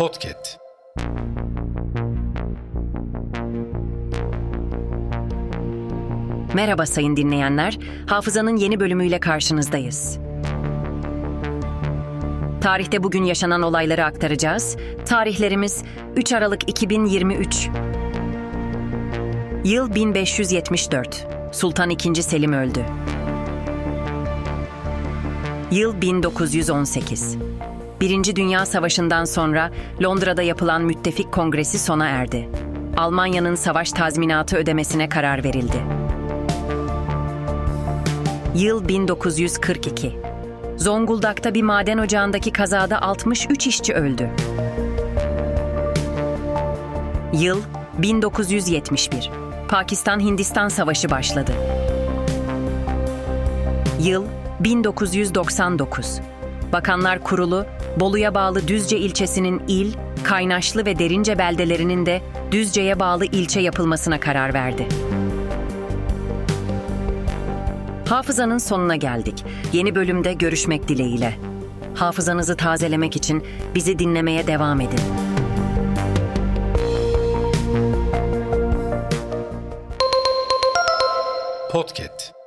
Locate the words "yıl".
19.64-19.94, 25.70-26.00, 38.54-38.88, 47.32-47.62, 54.00-54.24